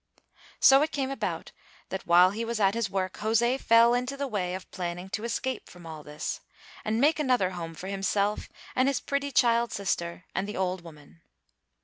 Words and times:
So 0.59 0.81
it 0.81 0.89
came 0.91 1.11
about 1.11 1.51
that 1.89 2.07
while 2.07 2.31
he 2.31 2.43
was 2.43 2.59
at 2.59 2.73
his 2.73 2.89
work 2.89 3.13
José 3.19 3.59
fell 3.59 3.93
into 3.93 4.17
the 4.17 4.25
way 4.25 4.55
of 4.55 4.71
planning 4.71 5.09
to 5.09 5.23
escape 5.23 5.69
from 5.69 5.85
all 5.85 6.01
this, 6.01 6.41
and 6.83 6.99
make 6.99 7.19
another 7.19 7.51
home 7.51 7.75
for 7.75 7.85
himself 7.87 8.49
and 8.75 8.87
his 8.87 8.99
pretty 8.99 9.31
child 9.31 9.71
sister 9.71 10.25
and 10.33 10.47
the 10.47 10.57
old 10.57 10.81
woman. 10.83 11.21